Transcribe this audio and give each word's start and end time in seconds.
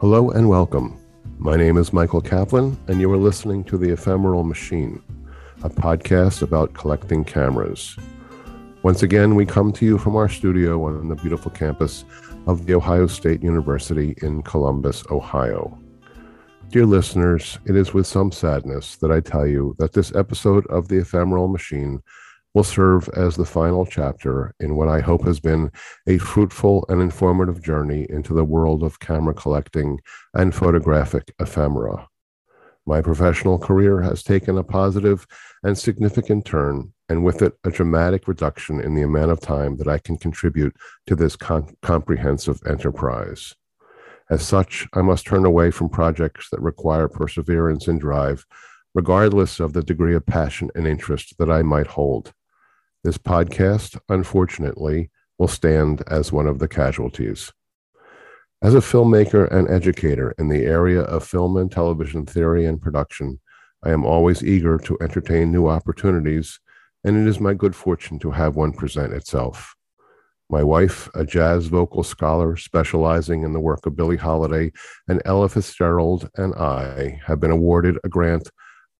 Hello 0.00 0.30
and 0.30 0.48
welcome. 0.48 0.98
My 1.36 1.56
name 1.56 1.76
is 1.76 1.92
Michael 1.92 2.22
Kaplan, 2.22 2.74
and 2.88 3.02
you 3.02 3.12
are 3.12 3.18
listening 3.18 3.64
to 3.64 3.76
The 3.76 3.90
Ephemeral 3.90 4.44
Machine, 4.44 5.02
a 5.62 5.68
podcast 5.68 6.40
about 6.40 6.72
collecting 6.72 7.22
cameras. 7.22 7.98
Once 8.82 9.02
again, 9.02 9.34
we 9.34 9.44
come 9.44 9.74
to 9.74 9.84
you 9.84 9.98
from 9.98 10.16
our 10.16 10.26
studio 10.26 10.82
on 10.86 11.08
the 11.08 11.16
beautiful 11.16 11.50
campus 11.50 12.06
of 12.46 12.64
The 12.64 12.72
Ohio 12.72 13.08
State 13.08 13.42
University 13.42 14.14
in 14.22 14.40
Columbus, 14.40 15.04
Ohio. 15.10 15.78
Dear 16.70 16.86
listeners, 16.86 17.58
it 17.66 17.76
is 17.76 17.92
with 17.92 18.06
some 18.06 18.32
sadness 18.32 18.96
that 19.02 19.12
I 19.12 19.20
tell 19.20 19.46
you 19.46 19.76
that 19.78 19.92
this 19.92 20.14
episode 20.14 20.66
of 20.68 20.88
The 20.88 21.00
Ephemeral 21.00 21.48
Machine 21.48 22.02
will 22.54 22.64
serve 22.64 23.08
as 23.16 23.36
the 23.36 23.44
final 23.44 23.86
chapter 23.86 24.54
in 24.58 24.74
what 24.76 24.88
I 24.88 25.00
hope 25.00 25.24
has 25.24 25.38
been 25.40 25.70
a 26.06 26.18
fruitful 26.18 26.84
and 26.88 27.00
informative 27.00 27.62
journey 27.62 28.06
into 28.08 28.34
the 28.34 28.44
world 28.44 28.82
of 28.82 29.00
camera 29.00 29.34
collecting 29.34 30.00
and 30.34 30.54
photographic 30.54 31.32
ephemera. 31.38 32.08
My 32.86 33.02
professional 33.02 33.58
career 33.58 34.00
has 34.00 34.22
taken 34.22 34.58
a 34.58 34.64
positive 34.64 35.26
and 35.62 35.78
significant 35.78 36.44
turn, 36.44 36.92
and 37.08 37.24
with 37.24 37.42
it, 37.42 37.52
a 37.62 37.70
dramatic 37.70 38.26
reduction 38.26 38.80
in 38.80 38.94
the 38.94 39.02
amount 39.02 39.30
of 39.30 39.40
time 39.40 39.76
that 39.76 39.86
I 39.86 39.98
can 39.98 40.16
contribute 40.16 40.74
to 41.06 41.14
this 41.14 41.36
con- 41.36 41.76
comprehensive 41.82 42.60
enterprise. 42.66 43.54
As 44.30 44.46
such, 44.46 44.88
I 44.94 45.02
must 45.02 45.26
turn 45.26 45.44
away 45.44 45.70
from 45.70 45.88
projects 45.88 46.48
that 46.50 46.60
require 46.60 47.08
perseverance 47.08 47.86
and 47.86 48.00
drive, 48.00 48.46
regardless 48.94 49.60
of 49.60 49.72
the 49.72 49.82
degree 49.82 50.14
of 50.14 50.26
passion 50.26 50.70
and 50.74 50.86
interest 50.86 51.34
that 51.38 51.50
I 51.50 51.62
might 51.62 51.88
hold. 51.88 52.32
This 53.02 53.16
podcast, 53.16 53.98
unfortunately, 54.10 55.10
will 55.38 55.48
stand 55.48 56.02
as 56.08 56.32
one 56.32 56.46
of 56.46 56.58
the 56.58 56.68
casualties. 56.68 57.50
As 58.60 58.74
a 58.74 58.80
filmmaker 58.80 59.50
and 59.50 59.70
educator 59.70 60.34
in 60.38 60.50
the 60.50 60.66
area 60.66 61.00
of 61.00 61.24
film 61.24 61.56
and 61.56 61.72
television 61.72 62.26
theory 62.26 62.66
and 62.66 62.78
production, 62.78 63.40
I 63.82 63.88
am 63.88 64.04
always 64.04 64.44
eager 64.44 64.76
to 64.76 64.98
entertain 65.00 65.50
new 65.50 65.66
opportunities, 65.66 66.60
and 67.02 67.16
it 67.16 67.26
is 67.26 67.40
my 67.40 67.54
good 67.54 67.74
fortune 67.74 68.18
to 68.18 68.32
have 68.32 68.56
one 68.56 68.74
present 68.74 69.14
itself. 69.14 69.74
My 70.50 70.62
wife, 70.62 71.08
a 71.14 71.24
jazz 71.24 71.68
vocal 71.68 72.02
scholar 72.02 72.54
specializing 72.58 73.44
in 73.44 73.54
the 73.54 73.60
work 73.60 73.86
of 73.86 73.96
Billie 73.96 74.18
Holiday 74.18 74.72
and 75.08 75.22
Ella 75.24 75.48
Fitzgerald, 75.48 76.28
and 76.36 76.54
I 76.54 77.18
have 77.26 77.40
been 77.40 77.50
awarded 77.50 77.96
a 78.04 78.10
grant 78.10 78.50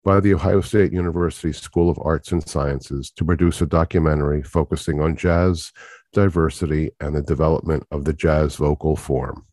by 0.03 0.19
the 0.19 0.33
Ohio 0.33 0.61
State 0.61 0.91
University 0.91 1.53
School 1.53 1.89
of 1.89 1.99
Arts 2.01 2.31
and 2.31 2.47
Sciences 2.47 3.11
to 3.11 3.23
produce 3.23 3.61
a 3.61 3.67
documentary 3.67 4.41
focusing 4.41 4.99
on 4.99 5.15
jazz, 5.15 5.71
diversity, 6.11 6.91
and 6.99 7.15
the 7.15 7.21
development 7.21 7.85
of 7.91 8.05
the 8.05 8.13
jazz 8.13 8.55
vocal 8.55 8.95
form. 8.95 9.45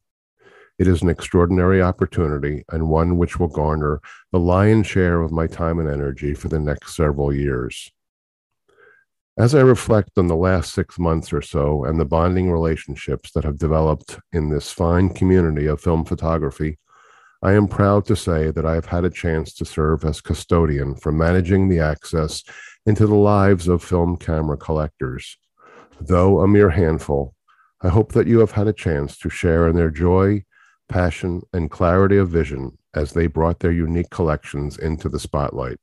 It 0.78 0.86
is 0.86 1.02
an 1.02 1.08
extraordinary 1.08 1.82
opportunity 1.82 2.64
and 2.70 2.88
one 2.88 3.19
which 3.19 3.38
will 3.38 3.48
garner 3.48 4.00
the 4.32 4.38
lion's 4.38 4.86
share 4.86 5.20
of 5.20 5.32
my 5.32 5.46
time 5.48 5.80
and 5.80 5.88
energy 5.88 6.34
for 6.34 6.48
the 6.48 6.60
next 6.60 6.94
several 6.94 7.34
years. 7.34 7.91
As 9.36 9.54
I 9.54 9.60
reflect 9.60 10.19
on 10.19 10.28
the 10.28 10.36
last 10.36 10.72
six 10.72 10.98
months 10.98 11.32
or 11.32 11.42
so 11.42 11.84
and 11.84 12.00
the 12.00 12.04
bonding 12.04 12.50
relationships 12.50 13.32
that 13.32 13.44
have 13.44 13.58
developed 13.58 14.19
in 14.32 14.50
this 14.50 14.72
fine 14.72 15.10
community 15.10 15.66
of 15.66 15.80
film 15.80 16.04
photography, 16.04 16.78
I 17.41 17.53
am 17.53 17.69
proud 17.69 18.05
to 18.06 18.17
say 18.17 18.50
that 18.50 18.67
I 18.67 18.75
have 18.75 18.86
had 18.86 19.05
a 19.05 19.11
chance 19.11 19.55
to 19.55 19.64
serve 19.64 20.05
as 20.05 20.20
custodian 20.20 20.97
for 20.97 21.12
managing 21.12 21.69
the 21.69 21.78
access 21.78 22.42
into 22.84 23.06
the 23.06 23.14
lives 23.14 23.69
of 23.69 23.82
film 23.82 24.16
camera 24.16 24.56
collectors. 24.56 25.37
Though 26.00 26.41
a 26.41 26.48
mere 26.48 26.71
handful, 26.71 27.34
I 27.81 27.88
hope 27.91 28.12
that 28.12 28.27
you 28.27 28.41
have 28.41 28.50
had 28.50 28.66
a 28.66 28.72
chance 28.72 29.16
to 29.19 29.31
share 29.31 29.69
in 29.69 29.77
their 29.77 29.91
joy, 29.91 30.44
passion, 30.88 31.43
and 31.53 31.71
clarity 31.71 32.16
of 32.16 32.28
vision 32.28 32.77
as 32.94 33.12
they 33.12 33.28
brought 33.28 33.60
their 33.60 33.72
unique 33.72 34.10
collections 34.10 34.77
into 34.77 35.09
the 35.09 35.21
spotlight, 35.21 35.78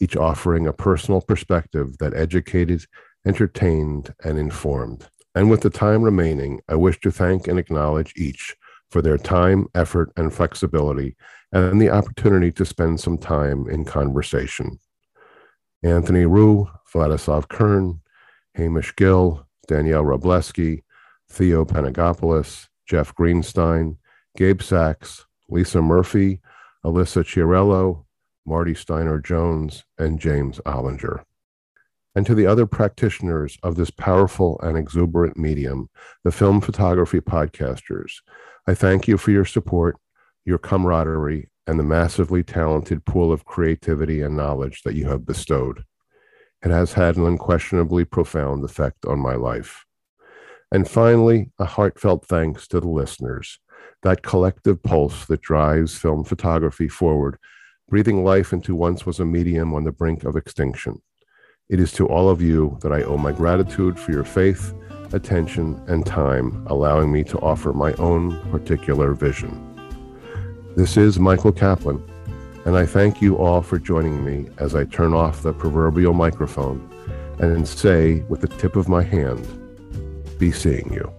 each 0.00 0.16
offering 0.16 0.66
a 0.66 0.72
personal 0.72 1.20
perspective 1.20 1.98
that 1.98 2.14
educated, 2.14 2.84
entertained, 3.24 4.12
and 4.24 4.40
informed. 4.40 5.08
And 5.36 5.50
with 5.50 5.60
the 5.60 5.70
time 5.70 6.02
remaining, 6.02 6.62
I 6.68 6.74
wish 6.74 6.98
to 7.00 7.12
thank 7.12 7.46
and 7.46 7.60
acknowledge 7.60 8.12
each 8.16 8.56
for 8.94 9.02
their 9.02 9.18
time, 9.18 9.66
effort, 9.74 10.12
and 10.16 10.32
flexibility, 10.32 11.16
and 11.50 11.82
the 11.82 11.90
opportunity 11.90 12.52
to 12.52 12.64
spend 12.64 13.00
some 13.00 13.18
time 13.18 13.68
in 13.68 13.84
conversation. 13.84 14.78
Anthony 15.82 16.26
Rue, 16.26 16.70
Vladislav 16.92 17.48
Kern, 17.48 18.00
Hamish 18.54 18.94
Gill, 18.94 19.48
Danielle 19.66 20.04
Robleski, 20.04 20.84
Theo 21.28 21.64
Panagopoulos, 21.64 22.68
Jeff 22.86 23.12
Greenstein, 23.16 23.96
Gabe 24.36 24.62
Sachs, 24.62 25.26
Lisa 25.48 25.82
Murphy, 25.82 26.40
Alyssa 26.84 27.24
Chiarello, 27.24 28.04
Marty 28.46 28.76
Steiner 28.76 29.18
Jones, 29.18 29.82
and 29.98 30.20
James 30.20 30.60
Ollinger. 30.64 31.24
And 32.14 32.24
to 32.26 32.34
the 32.36 32.46
other 32.46 32.64
practitioners 32.64 33.58
of 33.64 33.74
this 33.74 33.90
powerful 33.90 34.60
and 34.62 34.78
exuberant 34.78 35.36
medium, 35.36 35.90
the 36.22 36.30
film 36.30 36.60
photography 36.60 37.20
podcasters, 37.20 38.20
I 38.66 38.74
thank 38.74 39.06
you 39.06 39.18
for 39.18 39.30
your 39.30 39.44
support, 39.44 39.98
your 40.46 40.56
camaraderie, 40.56 41.50
and 41.66 41.78
the 41.78 41.84
massively 41.84 42.42
talented 42.42 43.04
pool 43.04 43.30
of 43.30 43.44
creativity 43.44 44.22
and 44.22 44.36
knowledge 44.36 44.82
that 44.84 44.94
you 44.94 45.08
have 45.08 45.26
bestowed. 45.26 45.84
It 46.64 46.70
has 46.70 46.94
had 46.94 47.16
an 47.16 47.26
unquestionably 47.26 48.06
profound 48.06 48.64
effect 48.64 49.04
on 49.04 49.18
my 49.18 49.34
life. 49.34 49.84
And 50.72 50.88
finally, 50.88 51.50
a 51.58 51.66
heartfelt 51.66 52.24
thanks 52.24 52.66
to 52.68 52.80
the 52.80 52.88
listeners, 52.88 53.58
that 54.02 54.22
collective 54.22 54.82
pulse 54.82 55.26
that 55.26 55.42
drives 55.42 55.98
film 55.98 56.24
photography 56.24 56.88
forward, 56.88 57.36
breathing 57.90 58.24
life 58.24 58.52
into 58.52 58.74
once 58.74 59.04
was 59.04 59.20
a 59.20 59.26
medium 59.26 59.74
on 59.74 59.84
the 59.84 59.92
brink 59.92 60.24
of 60.24 60.36
extinction. 60.36 61.02
It 61.68 61.80
is 61.80 61.92
to 61.92 62.08
all 62.08 62.30
of 62.30 62.40
you 62.40 62.78
that 62.80 62.92
I 62.92 63.02
owe 63.02 63.18
my 63.18 63.32
gratitude 63.32 63.98
for 63.98 64.12
your 64.12 64.24
faith 64.24 64.72
attention, 65.12 65.82
and 65.86 66.06
time, 66.06 66.64
allowing 66.68 67.12
me 67.12 67.24
to 67.24 67.38
offer 67.38 67.72
my 67.72 67.92
own 67.94 68.38
particular 68.50 69.14
vision. 69.14 69.60
This 70.76 70.96
is 70.96 71.18
Michael 71.18 71.52
Kaplan, 71.52 72.02
and 72.64 72.76
I 72.76 72.86
thank 72.86 73.20
you 73.20 73.36
all 73.36 73.62
for 73.62 73.78
joining 73.78 74.24
me 74.24 74.48
as 74.58 74.74
I 74.74 74.84
turn 74.84 75.12
off 75.12 75.42
the 75.42 75.52
proverbial 75.52 76.14
microphone 76.14 76.88
and 77.38 77.66
say 77.66 78.20
with 78.28 78.40
the 78.40 78.48
tip 78.48 78.76
of 78.76 78.88
my 78.88 79.02
hand, 79.02 79.46
be 80.38 80.50
seeing 80.50 80.92
you. 80.92 81.12